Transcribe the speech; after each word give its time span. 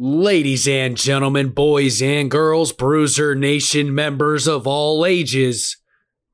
Ladies 0.00 0.68
and 0.68 0.96
gentlemen, 0.96 1.48
boys 1.48 2.00
and 2.00 2.30
girls, 2.30 2.70
Bruiser 2.70 3.34
Nation 3.34 3.92
members 3.92 4.46
of 4.46 4.64
all 4.64 5.04
ages, 5.04 5.76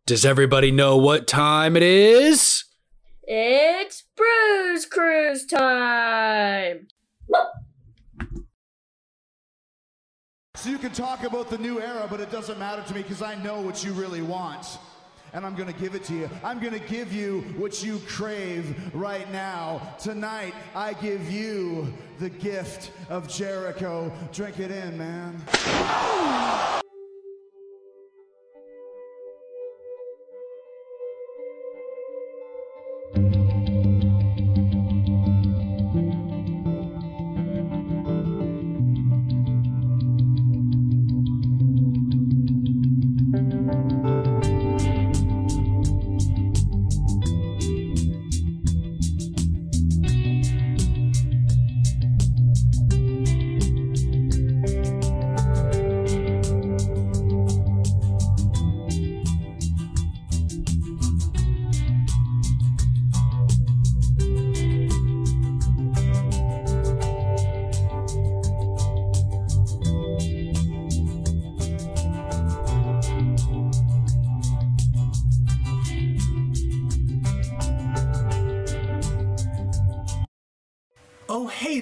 does 0.05 0.27
everybody 0.27 0.71
know 0.71 0.99
what 0.99 1.27
time 1.27 1.75
it 1.75 1.83
is? 1.83 2.65
It's 3.23 4.05
Bruze 4.19 4.87
Cruze 4.87 5.49
time! 5.49 6.89
So 10.57 10.69
you 10.69 10.77
can 10.77 10.91
talk 10.91 11.25
about 11.25 11.49
the 11.49 11.57
new 11.57 11.81
era, 11.81 12.07
but 12.11 12.21
it 12.21 12.31
doesn't 12.31 12.59
matter 12.59 12.83
to 12.83 12.95
me 12.95 13.01
because 13.01 13.23
I 13.23 13.35
know 13.37 13.63
what 13.63 13.83
you 13.83 13.95
really 13.95 14.21
want. 14.21 14.79
And 15.35 15.45
I'm 15.45 15.57
going 15.57 15.71
to 15.71 15.79
give 15.79 15.97
it 15.97 16.05
to 16.05 16.15
you. 16.15 16.31
I'm 16.45 16.61
going 16.61 16.73
to 16.73 16.79
give 16.79 17.13
you 17.13 17.41
what 17.57 17.83
you 17.83 17.99
crave 18.07 18.95
right 18.95 19.31
now. 19.33 19.97
Tonight, 19.99 20.55
I 20.77 20.93
give 20.95 21.29
you 21.31 21.93
the 22.21 22.31
gift 22.31 22.93
of 23.11 23.29
Jericho. 23.29 24.13
Drink 24.33 24.61
it 24.61 24.71
in, 24.71 24.97
man. 24.97 25.35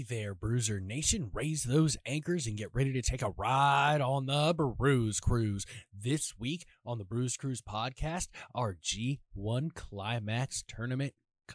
There, 0.09 0.35
Bruiser 0.35 0.79
Nation. 0.79 1.31
Raise 1.33 1.65
those 1.65 1.97
anchors 2.07 2.47
and 2.47 2.57
get 2.57 2.75
ready 2.75 2.93
to 2.93 3.03
take 3.03 3.23
a 3.23 3.31
ride 3.37 4.01
on 4.01 4.27
the 4.27 4.55
Bruze 4.55 5.21
Cruze. 5.21 5.65
This 5.93 6.35
week 6.39 6.67
on 6.85 6.99
the 6.99 7.05
Bruze 7.05 7.37
Cruze 7.37 7.63
podcast, 7.63 8.29
our 8.55 8.75
G1 8.75 9.75
Climax 9.75 10.63
tournament 10.69 11.15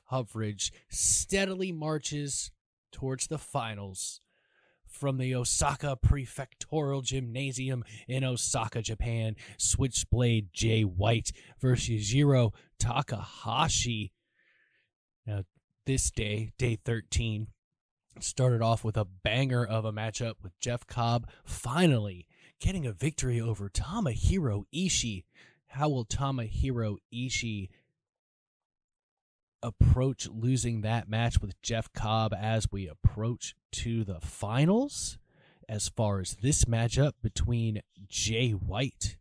coverage 0.09 0.73
steadily 0.89 1.71
marches 1.71 2.51
towards 2.91 3.27
the 3.27 3.37
finals 3.37 4.21
from 4.85 5.17
the 5.17 5.33
Osaka 5.33 5.97
Prefectural 6.03 7.03
Gymnasium 7.03 7.83
in 8.07 8.23
Osaka, 8.23 8.81
Japan. 8.81 9.35
Switchblade 9.57 10.49
Jay 10.51 10.81
White 10.81 11.31
versus 11.59 12.09
Jiro 12.09 12.51
Takahashi. 12.79 14.11
Now, 15.25 15.43
this 15.85 16.11
day, 16.11 16.51
day 16.57 16.77
13, 16.83 17.47
started 18.19 18.61
off 18.61 18.83
with 18.83 18.97
a 18.97 19.05
banger 19.05 19.65
of 19.65 19.85
a 19.85 19.93
matchup 19.93 20.35
with 20.43 20.59
Jeff 20.59 20.85
Cobb 20.85 21.27
finally 21.43 22.27
getting 22.59 22.85
a 22.85 22.91
victory 22.91 23.41
over 23.41 23.69
Tomohiro 23.69 24.65
Ishii. 24.73 25.23
How 25.67 25.89
will 25.89 26.05
Tomohiro 26.05 26.97
Ishii 27.13 27.69
approach 29.63 30.27
losing 30.27 30.81
that 30.81 31.09
match 31.09 31.41
with 31.41 31.59
Jeff 31.61 31.91
Cobb 31.93 32.33
as 32.33 32.67
we 32.71 32.87
approach 32.87 33.55
to 33.71 34.03
the 34.03 34.19
finals? 34.19 35.17
As 35.69 35.87
far 35.87 36.19
as 36.19 36.35
this 36.41 36.65
matchup 36.65 37.13
between 37.23 37.81
Jay 38.09 38.51
White 38.51 39.17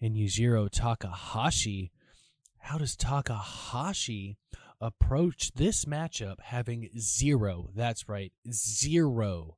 and 0.00 0.14
Yujiro 0.14 0.70
Takahashi, 0.70 1.90
how 2.58 2.78
does 2.78 2.94
Takahashi 2.96 4.36
approach 4.80 5.52
this 5.54 5.84
matchup 5.84 6.40
having 6.40 6.88
zero, 6.98 7.70
that's 7.74 8.08
right, 8.08 8.32
zero 8.50 9.56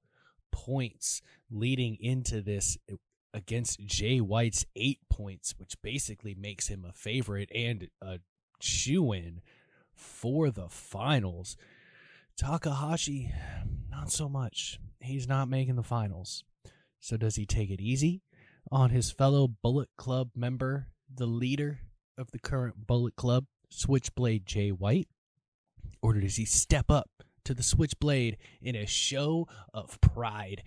points 0.53 1.23
leading 1.51 1.97
into 2.01 2.41
this 2.41 2.77
against 3.33 3.85
Jay 3.85 4.21
White's 4.21 4.67
eight 4.75 4.99
points, 5.09 5.55
which 5.59 5.81
basically 5.83 6.35
makes 6.35 6.69
him 6.69 6.85
a 6.85 6.93
favorite 6.93 7.51
and 7.55 7.89
a 8.03 8.19
shoe 8.61 9.13
in 9.13 9.41
for 9.95 10.51
the 10.51 10.69
finals. 10.69 11.57
Takahashi, 12.37 13.33
not 13.91 14.11
so 14.11 14.29
much. 14.29 14.81
He's 15.01 15.29
not 15.29 15.49
making 15.49 15.77
the 15.77 15.83
finals. 15.83 16.45
So 16.99 17.17
does 17.17 17.37
he 17.37 17.47
take 17.47 17.71
it 17.71 17.81
easy 17.81 18.23
on 18.71 18.91
his 18.91 19.11
fellow 19.11 19.49
Bullet 19.49 19.89
Club 19.97 20.31
member, 20.35 20.89
the 21.13 21.27
leader 21.27 21.81
of 22.19 22.31
the 22.31 22.39
current 22.39 22.87
Bullet 22.87 23.17
Club, 23.17 23.47
Switchblade 23.71 24.47
Jay 24.47 24.71
White? 24.71 25.09
Or 26.03 26.15
does 26.15 26.37
he 26.37 26.45
step 26.45 26.91
up 26.91 27.11
to 27.45 27.55
the 27.55 27.63
Switchblade 27.63 28.37
in 28.61 28.75
a 28.77 28.87
show 28.87 29.47
of 29.73 30.01
pride? 30.01 30.63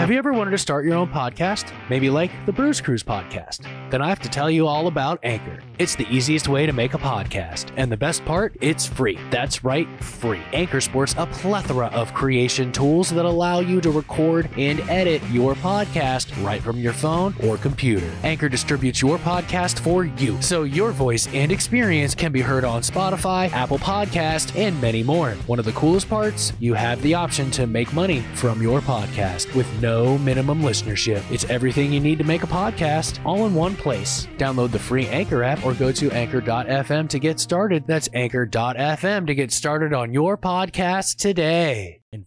Have 0.00 0.10
you 0.10 0.16
ever 0.16 0.32
wanted 0.32 0.52
to 0.52 0.58
start 0.58 0.86
your 0.86 0.94
own 0.94 1.10
podcast? 1.10 1.74
Maybe 1.90 2.08
like 2.08 2.30
the 2.46 2.52
Bruze 2.52 2.80
Cruze 2.80 3.04
podcast? 3.04 3.66
Then 3.90 4.00
I 4.00 4.08
have 4.08 4.20
to 4.20 4.30
tell 4.30 4.50
you 4.50 4.66
all 4.66 4.86
about 4.86 5.20
Anchor. 5.22 5.58
It's 5.78 5.94
the 5.94 6.08
easiest 6.08 6.48
way 6.48 6.64
to 6.64 6.72
make 6.72 6.94
a 6.94 6.98
podcast. 6.98 7.70
And 7.76 7.92
the 7.92 7.98
best 7.98 8.24
part, 8.24 8.56
it's 8.62 8.86
free. 8.86 9.18
That's 9.30 9.62
right, 9.62 9.86
free. 10.02 10.40
Anchor 10.54 10.80
sports 10.80 11.14
a 11.18 11.26
plethora 11.26 11.88
of 11.88 12.14
creation 12.14 12.72
tools 12.72 13.10
that 13.10 13.26
allow 13.26 13.60
you 13.60 13.82
to 13.82 13.90
record 13.90 14.48
and 14.56 14.80
edit 14.88 15.22
your 15.30 15.54
podcast 15.54 16.32
right 16.42 16.62
from 16.62 16.78
your 16.78 16.94
phone 16.94 17.34
or 17.44 17.58
computer. 17.58 18.10
Anchor 18.22 18.48
distributes 18.48 19.02
your 19.02 19.18
podcast 19.18 19.80
for 19.80 20.06
you, 20.06 20.40
so 20.40 20.62
your 20.62 20.92
voice 20.92 21.28
and 21.34 21.52
experience 21.52 22.14
can 22.14 22.32
be 22.32 22.40
heard 22.40 22.64
on 22.64 22.80
Spotify, 22.80 23.52
Apple 23.52 23.78
Podcast, 23.78 24.56
and 24.56 24.80
many 24.80 25.02
more. 25.02 25.32
One 25.46 25.58
of 25.58 25.66
the 25.66 25.72
coolest 25.72 26.08
parts, 26.08 26.54
you 26.58 26.72
have 26.72 27.02
the 27.02 27.12
option 27.12 27.50
to 27.50 27.66
make 27.66 27.92
money 27.92 28.20
from 28.34 28.62
your 28.62 28.80
podcast 28.80 29.54
with 29.54 29.66
no 29.82 29.89
minimum 30.18 30.62
listenership. 30.62 31.22
It's 31.30 31.44
everything 31.44 31.92
you 31.92 32.00
need 32.00 32.18
to 32.18 32.24
make 32.24 32.42
a 32.42 32.46
podcast 32.46 33.24
all 33.24 33.46
in 33.46 33.54
one 33.54 33.74
place. 33.76 34.28
Download 34.38 34.70
the 34.70 34.78
free 34.78 35.06
Anchor 35.06 35.42
app 35.42 35.64
or 35.64 35.74
go 35.74 35.90
to 35.92 36.10
anchor.fm 36.12 37.08
to 37.08 37.18
get 37.18 37.40
started. 37.40 37.86
That's 37.86 38.08
anchor.fm 38.14 39.26
to 39.26 39.34
get 39.34 39.52
started 39.52 39.92
on 39.92 40.12
your 40.12 40.36
podcast 40.38 41.16
today. 41.16 42.02
And 42.12 42.26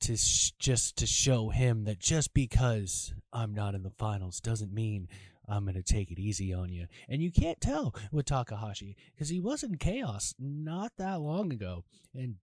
to 0.00 0.16
sh- 0.16 0.52
just 0.58 0.96
to 0.96 1.06
show 1.06 1.50
him 1.50 1.84
that 1.84 1.98
just 1.98 2.32
because 2.32 3.12
I'm 3.32 3.54
not 3.54 3.74
in 3.74 3.82
the 3.82 3.90
finals 3.90 4.40
doesn't 4.40 4.72
mean 4.72 5.08
I'm 5.48 5.64
going 5.64 5.74
to 5.74 5.82
take 5.82 6.10
it 6.10 6.18
easy 6.18 6.52
on 6.52 6.70
you. 6.70 6.86
And 7.08 7.22
you 7.22 7.30
can't 7.30 7.60
tell 7.60 7.94
with 8.12 8.26
Takahashi 8.26 8.96
because 9.14 9.28
he 9.28 9.40
was 9.40 9.62
in 9.62 9.76
chaos 9.76 10.34
not 10.38 10.92
that 10.98 11.20
long 11.20 11.52
ago 11.52 11.84
and 12.14 12.36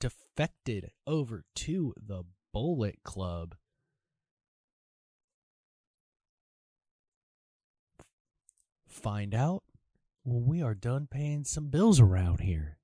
defected 0.00 0.90
over 1.06 1.44
to 1.54 1.94
the 1.96 2.24
Bullet 2.52 3.02
Club. 3.04 3.54
Find 8.88 9.34
out 9.34 9.62
when 10.24 10.46
we 10.46 10.60
are 10.60 10.74
done 10.74 11.06
paying 11.10 11.44
some 11.44 11.68
bills 11.68 12.00
around 12.00 12.40
here. 12.40 12.79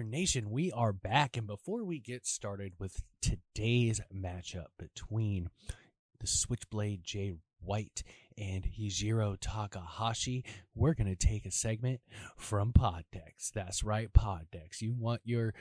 Nation, 0.00 0.50
we 0.50 0.72
are 0.72 0.94
back. 0.94 1.36
And 1.36 1.46
before 1.46 1.84
we 1.84 2.00
get 2.00 2.26
started 2.26 2.72
with 2.78 3.02
today's 3.20 4.00
matchup 4.14 4.68
between 4.78 5.50
the 6.18 6.26
Switchblade 6.26 7.04
Jay 7.04 7.34
White 7.60 8.02
and 8.38 8.64
Yujiro 8.64 9.36
Takahashi, 9.38 10.44
we're 10.74 10.94
going 10.94 11.14
to 11.14 11.26
take 11.26 11.44
a 11.44 11.50
segment 11.50 12.00
from 12.38 12.72
Poddex. 12.72 13.50
That's 13.54 13.84
right, 13.84 14.10
Poddex. 14.10 14.80
You 14.80 14.94
want 14.94 15.20
your 15.24 15.52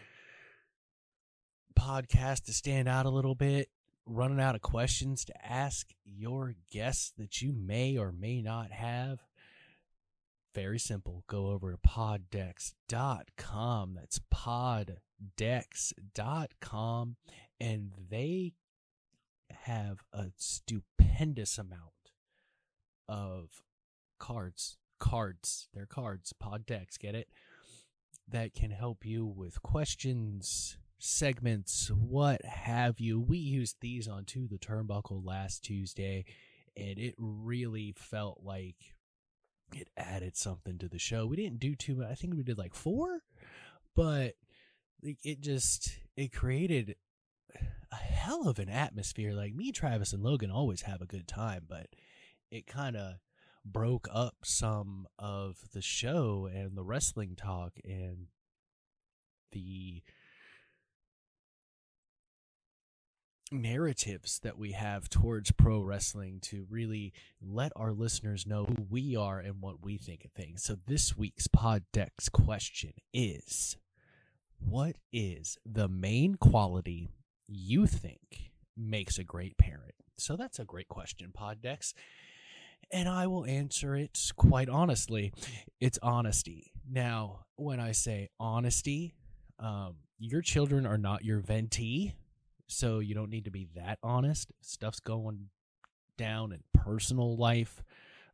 podcast 1.78 2.45
to 2.45 2.54
stand 2.54 2.88
out 2.88 3.06
a 3.06 3.10
little 3.10 3.36
bit, 3.36 3.68
running 4.06 4.39
out 4.39 4.56
of 4.56 4.62
questions 4.62 5.25
to 5.25 5.45
ask 5.45 5.89
your 6.06 6.56
guests 6.72 7.12
that 7.18 7.42
you 7.42 7.51
may 7.51 7.98
or 7.98 8.13
may 8.13 8.42
not 8.42 8.72
have? 8.72 9.19
Very 10.53 10.80
simple. 10.80 11.24
Go 11.27 11.48
over 11.48 11.71
to 11.71 11.77
poddex.com. 11.77 13.94
That's 13.95 14.19
poddex.com. 14.33 14.98
And 17.59 17.92
they 18.09 18.53
have 19.51 20.03
a 20.12 20.31
stupendous 20.36 21.57
amount 21.57 22.12
of 23.07 23.63
cards. 24.19 24.77
Cards. 25.00 25.69
They're 25.74 25.86
cards. 25.86 26.33
Poddex. 26.42 27.00
Get 27.00 27.15
it? 27.15 27.30
That 28.27 28.54
can 28.54 28.71
help 28.71 29.06
you 29.06 29.25
with 29.25 29.62
questions, 29.62 30.77
segments, 31.00 31.92
what 31.92 32.44
have 32.45 33.00
you. 33.00 33.19
We 33.19 33.38
used 33.38 33.77
these 33.81 34.07
on 34.07 34.25
To 34.25 34.47
the 34.47 34.57
Turnbuckle 34.57 35.25
last 35.25 35.63
Tuesday, 35.63 36.25
and 36.77 36.97
it 36.97 37.15
really 37.18 37.94
felt 37.97 38.39
like 38.44 38.95
it 39.75 39.89
added 39.97 40.35
something 40.38 40.77
to 40.77 40.88
the 40.88 41.00
show. 41.00 41.25
We 41.25 41.35
didn't 41.35 41.59
do 41.59 41.75
too 41.75 41.95
much. 41.95 42.07
I 42.09 42.15
think 42.15 42.35
we 42.35 42.44
did 42.44 42.57
like 42.57 42.73
four, 42.73 43.21
but 43.95 44.35
it 45.03 45.41
just 45.41 45.97
it 46.15 46.31
created 46.33 46.95
a 47.91 47.95
hell 47.95 48.47
of 48.47 48.59
an 48.59 48.69
atmosphere. 48.69 49.33
Like 49.33 49.53
me, 49.53 49.71
Travis, 49.71 50.13
and 50.13 50.23
Logan 50.23 50.51
always 50.51 50.83
have 50.83 51.01
a 51.01 51.07
good 51.07 51.27
time, 51.27 51.65
but 51.68 51.88
it 52.50 52.68
kind 52.68 52.95
of 52.95 53.15
broke 53.65 54.07
up 54.12 54.38
some 54.44 55.07
of 55.19 55.57
the 55.73 55.81
show 55.81 56.50
and 56.51 56.75
the 56.75 56.83
wrestling 56.83 57.35
talk 57.35 57.73
and 57.83 58.27
the 59.51 60.03
narratives 63.51 64.39
that 64.44 64.57
we 64.57 64.71
have 64.71 65.09
towards 65.09 65.51
pro 65.51 65.80
wrestling 65.81 66.39
to 66.42 66.65
really 66.69 67.13
let 67.42 67.71
our 67.75 67.92
listeners 67.92 68.48
know 68.48 68.65
who 68.65 68.88
we 68.89 69.15
are 69.15 69.39
and 69.39 69.62
what 69.62 69.83
we 69.83 69.98
think 69.98 70.24
of 70.24 70.31
things. 70.31 70.63
So 70.63 70.77
this 70.88 71.18
week's 71.18 71.48
Pod 71.48 71.83
Dex 71.92 72.30
question 72.30 72.94
is 73.13 73.77
what 74.59 74.95
is 75.12 75.57
the 75.65 75.88
main 75.88 76.36
quality 76.36 77.09
you 77.48 77.88
think 77.88 78.51
makes 78.77 79.18
a 79.18 79.24
great 79.24 79.57
parent? 79.57 79.95
So 80.18 80.36
that's 80.36 80.59
a 80.59 80.65
great 80.65 80.88
question, 80.88 81.31
Pod 81.33 81.62
Dex. 81.62 81.94
And 82.92 83.07
I 83.07 83.27
will 83.27 83.45
answer 83.45 83.95
it 83.95 84.19
quite 84.36 84.69
honestly. 84.69 85.33
It's 85.80 86.00
honesty. 86.04 86.71
Now, 86.89 87.45
when 87.56 87.80
I 87.80 87.94
say 87.94 88.30
honesty, 88.39 89.13
um, 89.59 89.95
your 90.19 90.42
children 90.42 90.86
are 90.86 90.97
not 90.97 91.24
your 91.24 91.39
venti 91.39 92.13
so 92.71 93.00
you 93.00 93.13
don't 93.13 93.29
need 93.29 93.45
to 93.45 93.51
be 93.51 93.68
that 93.75 94.00
honest. 94.01 94.51
Stuff's 94.62 95.00
going 95.00 95.50
down 96.18 96.51
in 96.51 96.62
personal 96.73 97.35
life. 97.35 97.83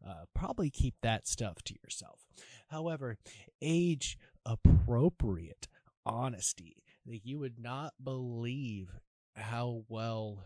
Uh, 0.07 0.25
probably 0.35 0.69
keep 0.69 0.95
that 1.01 1.27
stuff 1.27 1.63
to 1.63 1.73
yourself. 1.83 2.25
However, 2.67 3.17
age 3.61 4.17
appropriate 4.45 5.67
honesty. 6.05 6.83
Like 7.05 7.21
you 7.23 7.39
would 7.39 7.59
not 7.59 7.93
believe 8.03 8.89
how 9.35 9.83
well 9.89 10.43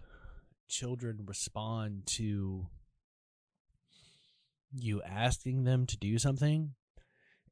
children 0.68 1.20
respond 1.26 2.06
to 2.06 2.68
you 4.74 5.02
asking 5.04 5.66
them 5.66 5.86
to 5.86 5.98
do 5.98 6.18
something 6.18 6.72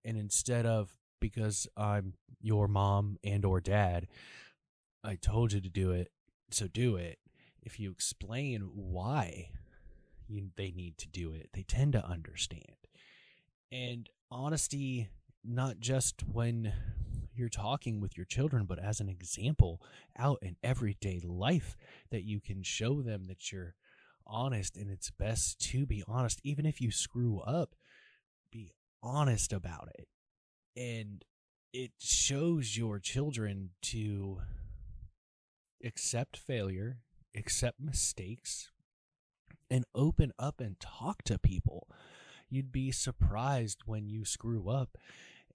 and 0.05 0.17
instead 0.17 0.65
of 0.65 0.97
because 1.19 1.67
I'm 1.75 2.13
your 2.39 2.69
mom 2.69 3.17
and 3.25 3.43
or 3.43 3.59
dad 3.59 4.07
I 5.03 5.15
told 5.15 5.51
you 5.51 5.59
to 5.59 5.69
do 5.69 5.91
it 5.91 6.09
so 6.53 6.67
do 6.67 6.95
it. 6.95 7.19
If 7.61 7.79
you 7.79 7.91
explain 7.91 8.61
why 8.73 9.51
you, 10.27 10.49
they 10.55 10.71
need 10.71 10.97
to 10.99 11.07
do 11.07 11.33
it, 11.33 11.49
they 11.53 11.63
tend 11.63 11.93
to 11.93 12.05
understand. 12.05 12.75
And 13.71 14.09
honesty, 14.31 15.09
not 15.43 15.79
just 15.79 16.21
when 16.21 16.73
you're 17.33 17.49
talking 17.49 17.99
with 17.99 18.17
your 18.17 18.25
children, 18.25 18.65
but 18.65 18.79
as 18.79 18.99
an 18.99 19.09
example 19.09 19.81
out 20.17 20.39
in 20.41 20.55
everyday 20.63 21.21
life 21.23 21.77
that 22.11 22.23
you 22.23 22.39
can 22.39 22.63
show 22.63 23.01
them 23.01 23.25
that 23.25 23.51
you're 23.51 23.75
honest 24.27 24.75
and 24.77 24.91
it's 24.91 25.09
best 25.09 25.59
to 25.59 25.85
be 25.85 26.03
honest. 26.07 26.39
Even 26.43 26.65
if 26.65 26.81
you 26.81 26.91
screw 26.91 27.39
up, 27.39 27.75
be 28.51 28.71
honest 29.01 29.53
about 29.53 29.89
it. 29.97 30.07
And 30.75 31.23
it 31.73 31.91
shows 31.99 32.75
your 32.75 32.99
children 32.99 33.69
to 33.83 34.39
accept 35.83 36.37
failure, 36.37 36.99
accept 37.35 37.79
mistakes, 37.79 38.71
and 39.69 39.85
open 39.93 40.31
up 40.39 40.59
and 40.59 40.79
talk 40.79 41.23
to 41.23 41.37
people. 41.37 41.87
You'd 42.49 42.71
be 42.71 42.91
surprised 42.91 43.83
when 43.85 44.07
you 44.07 44.25
screw 44.25 44.69
up 44.69 44.97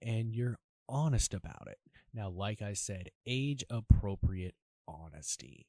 and 0.01 0.33
you're 0.33 0.57
honest 0.87 1.33
about 1.33 1.67
it. 1.67 1.79
Now, 2.13 2.29
like 2.29 2.61
I 2.61 2.73
said, 2.73 3.09
age 3.27 3.63
appropriate 3.69 4.55
honesty. 4.87 5.67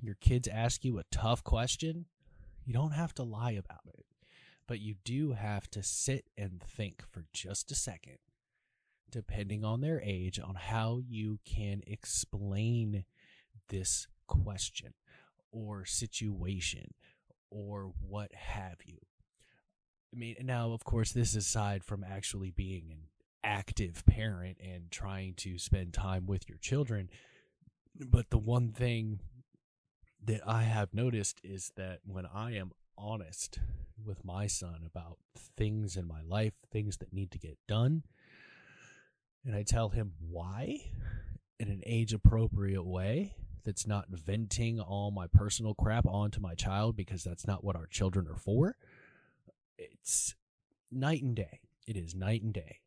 Your 0.00 0.16
kids 0.20 0.46
ask 0.46 0.84
you 0.84 0.98
a 0.98 1.04
tough 1.10 1.42
question, 1.42 2.06
you 2.64 2.74
don't 2.74 2.92
have 2.92 3.14
to 3.14 3.22
lie 3.22 3.52
about 3.52 3.86
it, 3.86 4.04
but 4.66 4.80
you 4.80 4.94
do 5.04 5.32
have 5.32 5.70
to 5.70 5.82
sit 5.82 6.26
and 6.36 6.62
think 6.62 7.02
for 7.10 7.24
just 7.32 7.72
a 7.72 7.74
second 7.74 8.18
depending 9.10 9.64
on 9.64 9.80
their 9.80 10.00
age, 10.02 10.38
on 10.38 10.54
how 10.54 11.00
you 11.06 11.38
can 11.44 11.82
explain 11.86 13.04
this 13.68 14.06
question 14.26 14.94
or 15.50 15.84
situation 15.84 16.92
or 17.50 17.92
what 18.00 18.32
have 18.34 18.76
you. 18.84 18.98
I 20.12 20.18
mean, 20.18 20.36
now, 20.42 20.72
of 20.72 20.84
course, 20.84 21.12
this 21.12 21.30
is 21.30 21.46
aside 21.46 21.84
from 21.84 22.04
actually 22.04 22.50
being 22.50 22.90
an 22.90 23.02
active 23.44 24.04
parent 24.06 24.58
and 24.62 24.90
trying 24.90 25.34
to 25.34 25.58
spend 25.58 25.92
time 25.92 26.26
with 26.26 26.48
your 26.48 26.58
children. 26.58 27.10
But 27.94 28.30
the 28.30 28.38
one 28.38 28.72
thing 28.72 29.20
that 30.24 30.40
I 30.46 30.62
have 30.62 30.94
noticed 30.94 31.40
is 31.44 31.72
that 31.76 32.00
when 32.04 32.26
I 32.26 32.56
am 32.56 32.72
honest 32.96 33.60
with 34.04 34.24
my 34.24 34.46
son 34.46 34.82
about 34.84 35.18
things 35.56 35.96
in 35.96 36.06
my 36.06 36.22
life, 36.22 36.54
things 36.70 36.98
that 36.98 37.12
need 37.12 37.30
to 37.32 37.38
get 37.38 37.58
done, 37.66 38.02
and 39.48 39.56
I 39.56 39.62
tell 39.62 39.88
him 39.88 40.12
why 40.20 40.82
in 41.58 41.68
an 41.68 41.80
age 41.86 42.12
appropriate 42.12 42.84
way 42.84 43.34
that's 43.64 43.86
not 43.86 44.04
venting 44.10 44.78
all 44.78 45.10
my 45.10 45.26
personal 45.26 45.72
crap 45.72 46.04
onto 46.04 46.38
my 46.38 46.54
child 46.54 46.96
because 46.96 47.24
that's 47.24 47.46
not 47.46 47.64
what 47.64 47.74
our 47.74 47.86
children 47.86 48.28
are 48.28 48.36
for. 48.36 48.76
It's 49.78 50.34
night 50.92 51.22
and 51.22 51.34
day. 51.34 51.60
It 51.86 51.96
is 51.96 52.14
night 52.14 52.42
and 52.42 52.52
day. 52.52 52.80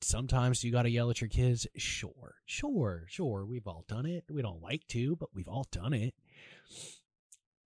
Sometimes 0.00 0.62
you 0.62 0.70
got 0.70 0.82
to 0.82 0.90
yell 0.90 1.10
at 1.10 1.20
your 1.20 1.28
kids. 1.28 1.66
Sure, 1.76 2.36
sure, 2.46 3.06
sure. 3.08 3.44
We've 3.44 3.66
all 3.66 3.84
done 3.88 4.06
it. 4.06 4.22
We 4.30 4.40
don't 4.40 4.62
like 4.62 4.86
to, 4.90 5.16
but 5.16 5.30
we've 5.34 5.48
all 5.48 5.66
done 5.72 5.92
it. 5.92 6.14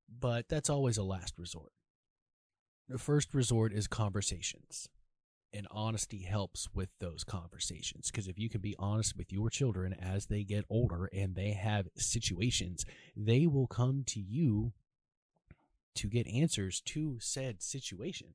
But 0.08 0.48
that's 0.48 0.70
always 0.70 0.96
a 0.96 1.02
last 1.02 1.34
resort. 1.36 1.72
The 2.88 2.96
first 2.96 3.34
resort 3.34 3.74
is 3.74 3.86
conversations 3.86 4.88
and 5.54 5.66
honesty 5.70 6.22
helps 6.22 6.68
with 6.74 6.88
those 6.98 7.24
conversations. 7.24 8.10
Because 8.10 8.28
if 8.28 8.38
you 8.38 8.48
can 8.48 8.60
be 8.60 8.76
honest 8.78 9.16
with 9.16 9.32
your 9.32 9.50
children 9.50 9.92
as 9.92 10.26
they 10.26 10.44
get 10.44 10.64
older 10.68 11.08
and 11.12 11.34
they 11.34 11.50
have 11.50 11.88
situations 11.96 12.84
they 13.16 13.46
will 13.46 13.66
come 13.66 14.04
to 14.06 14.20
you 14.20 14.72
to 15.94 16.08
get 16.08 16.26
answers 16.26 16.80
to 16.80 17.18
said 17.20 17.62
situation 17.62 18.28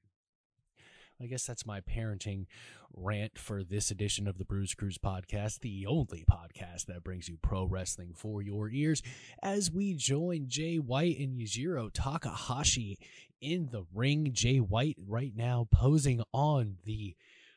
I 1.22 1.26
guess 1.26 1.48
that's 1.48 1.66
my 1.66 1.82
parenting 1.82 2.46
rant 2.94 3.40
for 3.40 3.64
this 3.64 3.90
edition 3.90 4.28
of 4.28 4.38
the 4.38 4.46
Bruze 4.46 4.76
Cruze 4.76 5.00
podcast, 5.00 5.62
the 5.62 5.88
only 5.88 6.24
podcast 6.30 6.86
that 6.86 7.04
brings 7.04 7.28
you 7.28 7.38
pro 7.42 7.66
wrestling 7.66 8.14
for 8.16 8.44
your 8.44 8.70
ears. 8.70 9.02
As 9.42 9.72
we 9.72 9.96
join 9.96 10.48
Jay 10.48 10.78
White 10.78 11.18
and 11.18 11.36
Yujiro 11.36 11.90
Takahashi 11.92 13.00
in 13.42 13.70
the 13.72 13.86
ring, 13.96 14.30
Jay 14.32 14.58
White 14.58 14.98
right 15.08 15.34
now 15.36 15.68
posing 15.72 16.22
on 16.34 16.78
the 16.86 17.16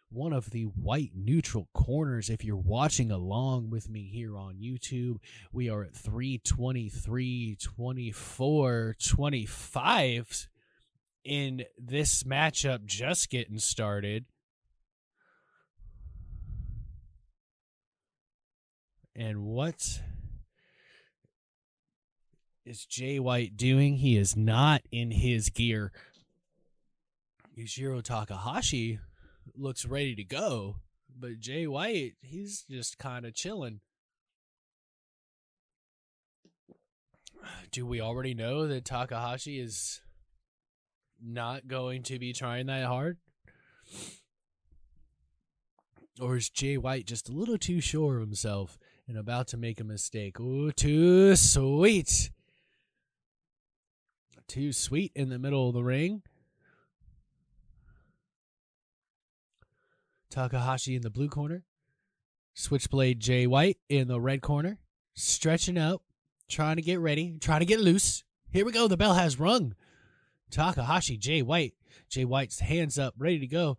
one 0.09 0.33
of 0.33 0.51
the 0.51 0.63
white 0.63 1.13
neutral 1.15 1.69
corners. 1.75 2.31
If 2.31 2.43
you're 2.43 2.57
watching 2.57 3.11
along 3.11 3.69
with 3.69 3.91
me 3.91 4.09
here 4.11 4.39
on 4.39 4.55
YouTube, 4.55 5.19
we 5.53 5.69
are 5.69 5.83
at 5.83 5.95
323, 5.95 7.59
24, 7.61 8.97
25 8.99 10.49
in 11.25 11.65
this 11.79 12.23
matchup 12.23 12.85
just 12.85 13.31
getting 13.31 13.59
started. 13.59 14.25
And 19.15 19.45
what 19.45 20.01
is 22.65 22.87
Jay 22.87 23.19
White 23.19 23.57
doing? 23.57 23.97
He 23.97 24.17
is 24.17 24.37
not 24.37 24.83
in 24.91 25.11
his 25.11 25.51
gear. 25.51 25.93
Yujiro 27.59 28.03
Takahashi 28.03 29.01
looks 29.55 29.85
ready 29.85 30.15
to 30.15 30.25
go, 30.25 30.77
but 31.19 31.41
Jay 31.41 31.67
White, 31.67 32.15
he's 32.23 32.65
just 32.71 32.97
kind 32.97 33.27
of 33.27 33.35
chilling. 33.35 33.81
Do 37.71 37.87
we 37.87 38.01
already 38.01 38.35
know 38.35 38.67
that 38.69 38.85
Takahashi 38.85 39.59
is 39.61 40.01
not 41.23 41.69
going 41.69 42.03
to 42.05 42.19
be 42.19 42.33
trying 42.33 42.67
that 42.67 42.87
hard? 42.87 43.19
Or 46.21 46.37
is 46.37 46.51
Jay 46.51 46.77
White 46.77 47.07
just 47.07 47.29
a 47.29 47.33
little 47.33 47.59
too 47.59 47.81
sure 47.81 48.17
of 48.17 48.21
himself 48.21 48.79
and 49.09 49.17
about 49.17 49.49
to 49.49 49.57
make 49.57 49.81
a 49.81 49.85
mistake? 49.85 50.39
Ooh, 50.39 50.71
too 50.73 51.35
sweet. 51.37 52.31
Too 54.47 54.73
sweet 54.73 55.13
in 55.15 55.29
the 55.29 55.39
middle 55.39 55.69
of 55.69 55.75
the 55.75 55.85
ring. 55.85 56.23
Takahashi 60.29 60.95
in 60.95 61.03
the 61.03 61.11
blue 61.11 61.29
corner. 61.29 61.65
Switchblade 62.55 63.21
Jay 63.21 63.47
White 63.47 63.79
in 63.89 64.09
the 64.09 64.21
red 64.21 64.43
corner. 64.43 64.79
Stretching 65.15 65.79
out, 65.79 66.03
trying 66.49 66.77
to 66.77 66.83
get 66.83 67.01
ready, 67.01 67.39
trying 67.41 67.61
to 67.61 67.67
get 67.67 67.81
loose. 67.81 68.25
Here 68.53 68.65
we 68.65 68.73
go. 68.73 68.89
The 68.89 68.97
bell 68.97 69.15
has 69.15 69.39
rung. 69.39 69.75
Takahashi, 70.51 71.17
Jay 71.17 71.43
White. 71.43 71.75
Jay 72.09 72.25
White's 72.25 72.61
hands 72.61 72.99
up, 72.99 73.15
ready 73.19 73.39
to 73.39 73.47
go. 73.47 73.79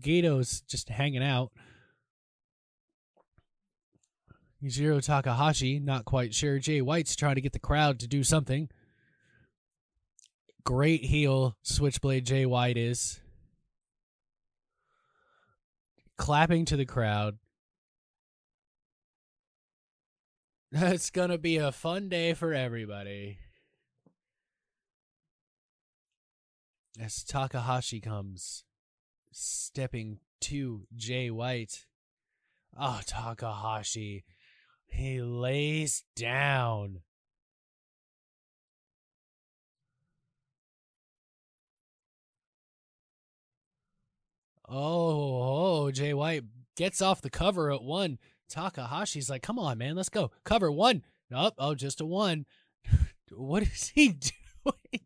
Gedo's 0.00 0.60
just 0.62 0.88
hanging 0.88 1.22
out. 1.22 1.50
Yujiro 4.62 5.04
Takahashi, 5.04 5.78
not 5.78 6.04
quite 6.04 6.34
sure. 6.34 6.58
Jay 6.58 6.80
White's 6.80 7.16
trying 7.16 7.34
to 7.34 7.40
get 7.40 7.52
the 7.52 7.58
crowd 7.58 7.98
to 8.00 8.08
do 8.08 8.24
something. 8.24 8.70
Great 10.64 11.04
heel 11.04 11.56
Switchblade 11.62 12.24
Jay 12.24 12.46
White 12.46 12.78
is. 12.78 13.20
Clapping 16.16 16.64
to 16.66 16.76
the 16.76 16.86
crowd. 16.86 17.38
It's 20.72 21.10
going 21.10 21.30
to 21.30 21.38
be 21.38 21.58
a 21.58 21.70
fun 21.70 22.08
day 22.08 22.34
for 22.34 22.52
everybody. 22.52 23.38
As 27.00 27.24
Takahashi 27.24 28.00
comes 28.00 28.64
stepping 29.32 30.18
to 30.42 30.86
Jay 30.94 31.30
White. 31.30 31.86
Oh, 32.78 33.00
Takahashi. 33.06 34.24
He 34.86 35.20
lays 35.20 36.04
down. 36.14 37.00
Oh, 44.68 45.86
oh, 45.86 45.90
Jay 45.90 46.14
White 46.14 46.44
gets 46.76 47.02
off 47.02 47.20
the 47.20 47.30
cover 47.30 47.70
at 47.70 47.82
one. 47.82 48.18
Takahashi's 48.50 49.28
like, 49.28 49.42
come 49.42 49.58
on, 49.58 49.78
man, 49.78 49.96
let's 49.96 50.08
go. 50.08 50.30
Cover 50.44 50.70
one. 50.70 51.02
Nope. 51.30 51.54
Oh, 51.58 51.74
just 51.74 52.00
a 52.00 52.06
one. 52.06 52.46
what 53.30 53.62
is 53.62 53.92
he 53.94 54.08
doing? 54.64 55.04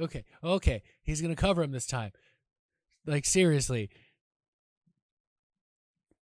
Okay, 0.00 0.24
okay, 0.42 0.82
he's 1.02 1.20
gonna 1.20 1.36
cover 1.36 1.62
him 1.62 1.72
this 1.72 1.86
time. 1.86 2.12
Like 3.06 3.24
seriously. 3.24 3.90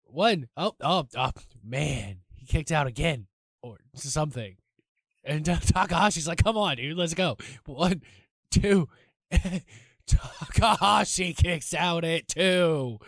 One, 0.06 0.48
oh, 0.58 0.76
oh, 0.82 1.08
oh, 1.16 1.32
man, 1.64 2.22
he 2.36 2.46
kicked 2.46 2.72
out 2.72 2.88
again 2.88 3.28
or 3.62 3.78
something. 3.94 4.56
And 5.24 5.46
Takahashi's 5.46 6.28
like, 6.28 6.44
"Come 6.44 6.58
on, 6.58 6.78
dude, 6.78 6.98
let's 6.98 7.14
go." 7.14 7.38
One, 7.66 8.02
two. 8.52 8.88
Takahashi 10.08 11.34
kicks 11.34 11.74
out 11.74 12.04
at 12.04 12.28
two. 12.28 13.00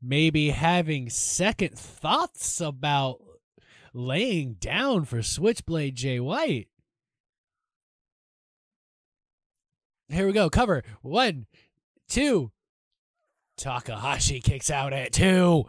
Maybe 0.00 0.50
having 0.50 1.10
second 1.10 1.76
thoughts 1.76 2.60
about 2.60 3.20
laying 3.92 4.54
down 4.54 5.04
for 5.04 5.22
Switchblade 5.22 5.96
Jay 5.96 6.20
White. 6.20 6.68
Here 10.08 10.26
we 10.26 10.32
go. 10.32 10.48
Cover. 10.48 10.82
One, 11.02 11.46
two. 12.08 12.52
Takahashi 13.56 14.40
kicks 14.40 14.70
out 14.70 14.92
at 14.92 15.12
two. 15.12 15.64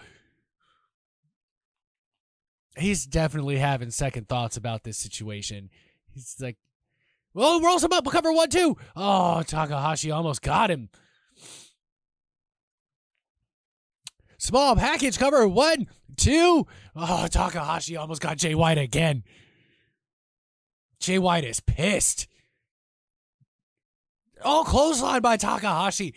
He's 2.78 3.06
definitely 3.06 3.58
having 3.58 3.90
second 3.90 4.28
thoughts 4.28 4.58
about 4.58 4.84
this 4.84 4.98
situation. 4.98 5.70
He's 6.14 6.36
like, 6.40 6.58
well, 7.34 7.62
rolls 7.62 7.84
him 7.84 7.94
up. 7.94 8.06
We'll 8.06 8.12
cover 8.12 8.32
one, 8.32 8.50
two. 8.50 8.78
Oh, 8.96 9.42
Takahashi 9.44 10.12
almost 10.12 10.42
got 10.42 10.70
him. 10.70 10.90
Small 14.38 14.76
package 14.76 15.18
cover 15.18 15.48
one, 15.48 15.88
two. 16.16 16.68
Oh, 16.96 17.28
Takahashi 17.28 17.96
almost 17.98 18.22
got 18.22 18.38
Jay 18.38 18.54
White 18.54 18.78
again. 18.78 19.24
Jay 21.00 21.18
White 21.18 21.44
is 21.44 21.60
pissed. 21.60 22.28
Oh, 24.50 24.64
clothesline 24.64 25.22
by 25.22 25.36
Takahashi. 25.36 26.14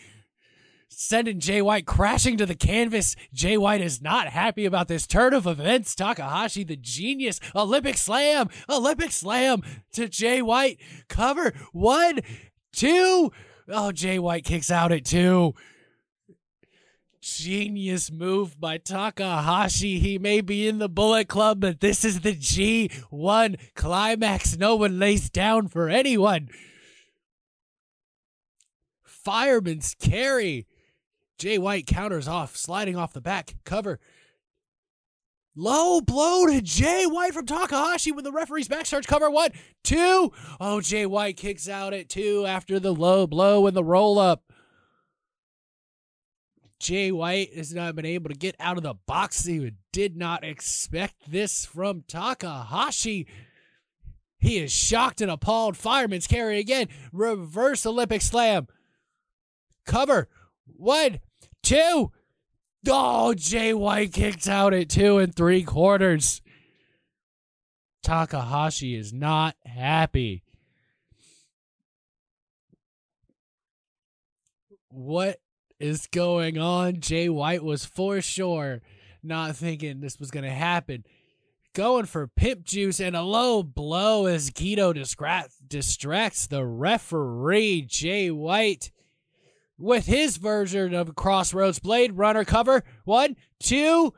Sending 0.89 1.41
Jay 1.41 1.61
White 1.61 1.85
crashing 1.85 2.37
to 2.37 2.47
the 2.47 2.55
canvas. 2.55 3.17
Jay 3.35 3.57
White 3.57 3.81
is 3.81 4.01
not 4.01 4.29
happy 4.29 4.67
about 4.67 4.87
this 4.87 5.05
turn 5.05 5.35
of 5.35 5.49
events. 5.49 5.97
Takahashi, 5.97 6.63
the 6.63 6.77
genius. 6.77 7.41
Olympic 7.57 7.97
slam. 7.97 8.49
Olympic 8.69 9.11
slam 9.11 9.63
to 9.95 10.09
Jay 10.09 10.41
White. 10.43 10.79
Cover. 11.09 11.53
One, 11.73 12.21
two. 12.73 13.33
Oh, 13.69 13.91
Jay 13.91 14.21
White 14.21 14.45
kicks 14.45 14.71
out 14.71 14.93
at 14.93 15.05
two. 15.05 15.53
genius 17.21 18.13
move 18.13 18.61
by 18.61 18.79
Takahashi. 18.79 19.99
He 19.99 20.21
may 20.21 20.41
be 20.41 20.69
in 20.69 20.79
the 20.79 20.89
Bullet 20.89 21.27
Club, 21.27 21.59
but 21.59 21.81
this 21.81 22.05
is 22.05 22.21
the 22.21 22.37
G1 22.37 23.57
climax. 23.75 24.57
No 24.57 24.77
one 24.77 25.01
lays 25.01 25.31
down 25.31 25.67
for 25.67 25.89
anyone. 25.89 26.49
Fireman's 29.31 29.95
carry. 29.95 30.67
Jay 31.39 31.57
White 31.57 31.87
counters 31.87 32.27
off, 32.27 32.57
sliding 32.57 32.97
off 32.97 33.13
the 33.13 33.21
back 33.21 33.55
cover. 33.65 34.01
Low 35.55 36.01
blow 36.01 36.47
to 36.47 36.61
Jay 36.61 37.07
White 37.07 37.33
from 37.33 37.47
Takahashi 37.47 38.11
when 38.11 38.25
the 38.25 38.33
referee's 38.33 38.67
back 38.67 38.87
starts 38.87 39.07
cover. 39.07 39.31
One, 39.31 39.53
two. 39.85 40.33
Oh, 40.59 40.81
Jay 40.81 41.07
White 41.07 41.37
kicks 41.37 41.69
out 41.69 41.95
at 41.95 42.09
two 42.09 42.45
after 42.45 42.81
the 42.81 42.93
low 42.93 43.29
blow 43.29 43.69
and 43.69 43.77
the 43.77 43.85
roll 43.85 44.19
up. 44.19 44.43
Jay 46.81 47.13
White 47.13 47.55
has 47.55 47.73
not 47.73 47.95
been 47.95 48.07
able 48.07 48.31
to 48.31 48.37
get 48.37 48.57
out 48.59 48.79
of 48.79 48.83
the 48.83 48.95
box. 49.07 49.45
He 49.45 49.71
did 49.93 50.17
not 50.17 50.43
expect 50.43 51.31
this 51.31 51.65
from 51.65 52.03
Takahashi. 52.09 53.29
He 54.41 54.59
is 54.59 54.73
shocked 54.73 55.21
and 55.21 55.31
appalled. 55.31 55.77
Fireman's 55.77 56.27
carry 56.27 56.59
again. 56.59 56.89
Reverse 57.13 57.87
Olympic 57.87 58.23
slam. 58.23 58.67
Cover. 59.87 60.29
One, 60.67 61.21
two. 61.63 62.13
Oh, 62.89 63.35
Jay 63.35 63.75
White 63.75 64.13
kicked 64.13 64.49
out 64.49 64.73
at 64.73 64.89
two 64.89 65.19
and 65.19 65.35
three 65.35 65.63
quarters. 65.63 66.41
Takahashi 68.03 68.95
is 68.95 69.13
not 69.13 69.55
happy. 69.67 70.43
What 74.89 75.39
is 75.79 76.07
going 76.07 76.59
on? 76.59 77.01
Jay 77.01 77.29
White 77.29 77.63
was 77.63 77.85
for 77.85 78.21
sure 78.21 78.81
not 79.23 79.57
thinking 79.57 80.01
this 80.01 80.19
was 80.19 80.31
going 80.31 80.45
to 80.45 80.51
happen. 80.51 81.05
Going 81.75 82.07
for 82.07 82.27
pimp 82.27 82.65
juice 82.65 82.99
and 83.01 83.15
a 83.15 83.23
low 83.23 83.63
blow 83.63 84.27
as 84.27 84.51
distracts, 84.51 85.57
distracts 85.67 86.47
the 86.47 86.65
referee, 86.65 87.83
Jay 87.83 88.31
White 88.31 88.91
with 89.81 90.07
his 90.07 90.37
version 90.37 90.95
of 90.95 91.17
Crossroads 91.17 91.79
Blade 91.79 92.13
Runner 92.13 92.45
cover. 92.45 92.85
One, 93.05 93.37
two, 93.59 94.13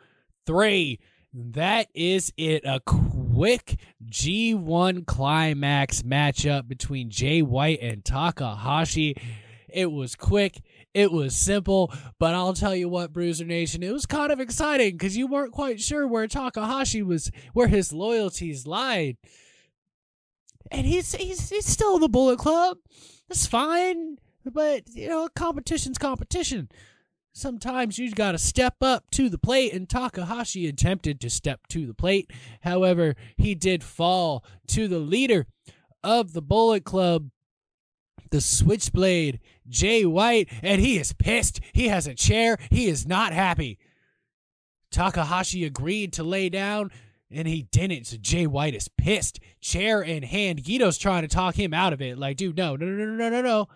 three. 0.47 0.99
That 1.33 1.89
is 1.95 2.33
it. 2.37 2.65
A 2.65 2.81
quick 2.81 3.79
G1 4.05 5.07
climax 5.07 6.03
matchup 6.03 6.69
between 6.69 7.11
Jay 7.11 7.41
White 7.41 7.81
and 7.81 8.05
Takahashi. 8.05 9.17
It 9.69 9.91
was 9.91 10.15
quick. 10.15 10.61
It 10.93 11.11
was 11.11 11.35
simple, 11.35 11.91
but 12.19 12.35
I'll 12.35 12.53
tell 12.53 12.77
you 12.77 12.91
what, 12.91 13.15
Bruiser 13.15 13.47
Nation, 13.47 13.83
it 13.83 13.93
was 13.93 14.05
kind 14.05 14.31
of 14.31 14.41
exciting 14.41 14.93
because 14.93 15.17
you 15.17 15.27
weren't 15.27 15.53
quite 15.53 15.81
sure 15.81 16.07
where 16.07 16.27
Takahashi 16.27 17.03
was, 17.03 17.31
where 17.55 17.69
his 17.69 17.95
loyalties 17.95 18.67
lied. 18.67 19.17
And 20.71 20.87
he's 20.87 21.15
he's 21.15 21.49
he's 21.49 21.67
still 21.67 21.95
in 21.95 22.03
the 22.03 22.09
Bullet 22.09 22.39
Club. 22.39 22.77
That's 23.29 23.47
fine. 23.47 24.19
But, 24.45 24.89
you 24.89 25.09
know, 25.09 25.29
competition's 25.35 25.99
competition. 25.99 26.69
Sometimes 27.33 27.99
you 27.99 28.11
got 28.11 28.33
to 28.33 28.39
step 28.39 28.77
up 28.83 29.11
to 29.13 29.29
the 29.29 29.39
plate, 29.39 29.73
and 29.73 29.89
Takahashi 29.89 30.67
attempted 30.67 31.21
to 31.21 31.31
step 31.31 31.67
to 31.69 31.87
the 31.87 31.95
plate. 31.95 32.31
However, 32.61 33.15
he 33.37 33.55
did 33.55 33.83
fall 33.83 34.45
to 34.69 34.87
the 34.87 34.99
leader 34.99 35.47
of 36.05 36.35
the 36.35 36.43
Bullet 36.43 36.85
Club, 36.85 37.31
the 38.31 38.41
Switchblade, 38.41 39.41
Jay 39.69 40.05
White, 40.05 40.49
and 40.63 40.81
he 40.81 40.99
is 40.99 41.13
pissed. 41.15 41.61
He 41.73 41.89
has 41.89 42.07
a 42.07 42.15
chair. 42.15 42.59
He 42.71 42.87
is 42.87 43.07
not 43.07 43.33
happy. 43.33 43.79
Takahashi 44.91 45.65
agreed 45.65 46.13
to 46.15 46.23
lay 46.23 46.51
down, 46.51 46.91
and 47.31 47.49
he 47.49 47.63
didn't. 47.63 48.09
So 48.09 48.19
Jay 48.19 48.47
White 48.47 48.75
is 48.75 48.89
pissed. 48.89 49.41
Chair 49.63 50.03
in 50.03 50.23
hand. 50.23 50.65
Gedo's 50.65 50.99
trying 50.99 51.23
to 51.23 51.29
talk 51.29 51.55
him 51.55 51.73
out 51.73 51.95
of 51.95 52.03
it. 52.03 52.19
Like, 52.19 52.37
dude, 52.37 52.59
no, 52.59 52.77
no, 52.77 52.85
no, 52.85 53.07
no, 53.07 53.15
no, 53.15 53.29
no, 53.31 53.43
no. 53.43 53.69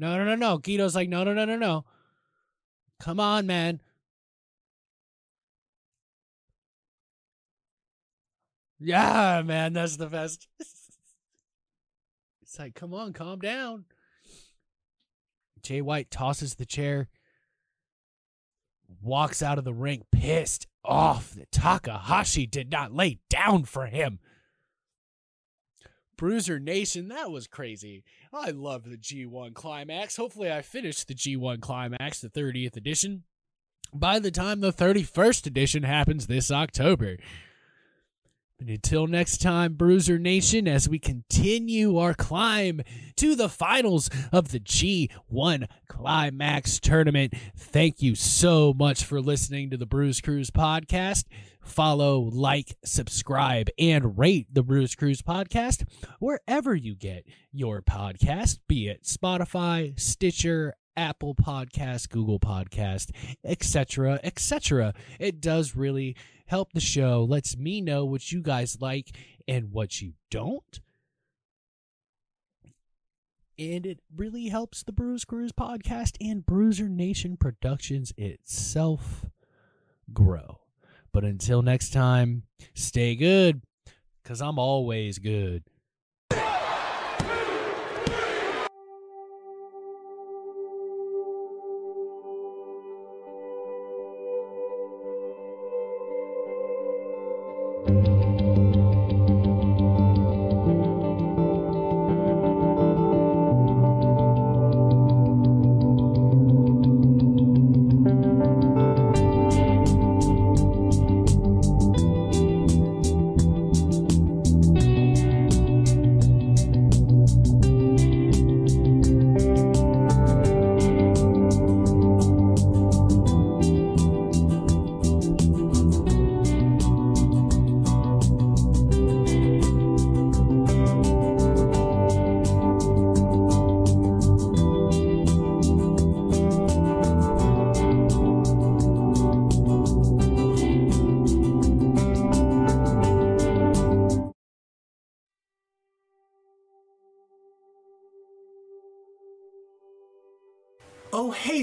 No, 0.00 0.16
no, 0.16 0.24
no, 0.24 0.34
no. 0.34 0.58
Gedo's 0.58 0.94
like, 0.94 1.10
no, 1.10 1.24
no, 1.24 1.34
no, 1.34 1.44
no, 1.44 1.56
no. 1.56 1.84
Come 2.98 3.20
on, 3.20 3.46
man. 3.46 3.82
Yeah, 8.78 9.42
man, 9.44 9.74
that's 9.74 9.98
the 9.98 10.06
best. 10.06 10.48
it's 10.58 12.58
like, 12.58 12.74
come 12.74 12.94
on, 12.94 13.12
calm 13.12 13.40
down. 13.40 13.84
Jay 15.62 15.82
White 15.82 16.10
tosses 16.10 16.54
the 16.54 16.64
chair, 16.64 17.10
walks 19.02 19.42
out 19.42 19.58
of 19.58 19.64
the 19.64 19.74
ring 19.74 20.04
pissed 20.10 20.66
off 20.82 21.32
that 21.32 21.52
Takahashi 21.52 22.46
did 22.46 22.70
not 22.70 22.94
lay 22.94 23.18
down 23.28 23.64
for 23.64 23.84
him. 23.84 24.18
Bruiser 26.20 26.58
Nation, 26.58 27.08
that 27.08 27.30
was 27.30 27.46
crazy. 27.46 28.04
I 28.30 28.50
love 28.50 28.84
the 28.84 28.98
G1 28.98 29.54
Climax. 29.54 30.18
Hopefully, 30.18 30.52
I 30.52 30.60
finish 30.60 31.02
the 31.02 31.14
G1 31.14 31.62
Climax, 31.62 32.20
the 32.20 32.28
30th 32.28 32.76
edition, 32.76 33.24
by 33.94 34.18
the 34.18 34.30
time 34.30 34.60
the 34.60 34.70
31st 34.70 35.46
edition 35.46 35.82
happens 35.82 36.26
this 36.26 36.50
October. 36.50 37.16
But 38.60 38.68
until 38.68 39.06
next 39.06 39.38
time, 39.38 39.72
Bruiser 39.72 40.18
Nation, 40.18 40.68
as 40.68 40.86
we 40.86 40.98
continue 40.98 41.96
our 41.96 42.12
climb 42.12 42.82
to 43.16 43.34
the 43.34 43.48
finals 43.48 44.10
of 44.32 44.50
the 44.50 44.60
G1 44.60 45.66
Climax 45.88 46.78
Tournament, 46.78 47.32
thank 47.56 48.02
you 48.02 48.14
so 48.14 48.74
much 48.74 49.02
for 49.02 49.18
listening 49.22 49.70
to 49.70 49.78
the 49.78 49.86
Bruze 49.86 50.20
Cruze 50.20 50.50
podcast. 50.50 51.24
Follow, 51.64 52.20
like, 52.20 52.76
subscribe, 52.84 53.70
and 53.78 54.18
rate 54.18 54.48
the 54.52 54.62
Bruze 54.62 54.94
Cruze 54.94 55.22
podcast 55.22 55.84
wherever 56.18 56.74
you 56.74 56.94
get 56.94 57.24
your 57.52 57.80
podcast, 57.80 58.58
be 58.68 58.88
it 58.88 59.04
Spotify, 59.04 59.98
Stitcher, 59.98 60.74
Apple 60.96 61.34
Podcast, 61.34 62.10
Google 62.10 62.38
Podcast, 62.38 63.10
etc., 63.44 64.20
etc. 64.22 64.94
It 65.18 65.40
does 65.40 65.76
really 65.76 66.16
help 66.46 66.72
the 66.72 66.80
show, 66.80 67.24
lets 67.28 67.56
me 67.56 67.80
know 67.80 68.04
what 68.04 68.32
you 68.32 68.42
guys 68.42 68.78
like 68.80 69.10
and 69.46 69.72
what 69.72 70.00
you 70.00 70.14
don't. 70.30 70.80
And 73.58 73.84
it 73.84 74.00
really 74.16 74.48
helps 74.48 74.82
the 74.82 74.92
Bruze 74.92 75.26
Cruze 75.26 75.50
podcast 75.52 76.16
and 76.18 76.46
Bruiser 76.46 76.88
Nation 76.88 77.36
Productions 77.36 78.10
itself 78.16 79.26
grow. 80.14 80.60
But 81.12 81.24
until 81.24 81.60
next 81.60 81.92
time, 81.92 82.44
stay 82.74 83.14
good, 83.16 83.60
because 84.22 84.40
I'm 84.40 84.58
always 84.58 85.18
good. 85.18 85.64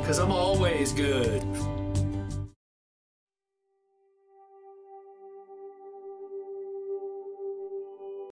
because 0.00 0.18
I'm 0.18 0.32
always 0.32 0.92
good. 0.92 1.42